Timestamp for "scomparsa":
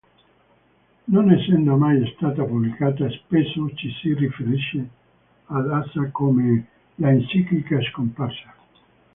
7.91-8.51